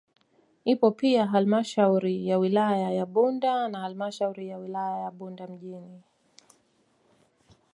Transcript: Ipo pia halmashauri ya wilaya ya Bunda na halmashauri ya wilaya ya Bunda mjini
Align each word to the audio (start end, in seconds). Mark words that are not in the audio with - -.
Ipo 0.65 0.91
pia 0.91 1.25
halmashauri 1.25 2.27
ya 2.27 2.37
wilaya 2.37 2.91
ya 2.91 3.05
Bunda 3.05 3.67
na 3.67 3.79
halmashauri 3.79 4.47
ya 4.47 4.57
wilaya 4.57 4.97
ya 4.99 5.11
Bunda 5.11 5.47
mjini 5.47 6.01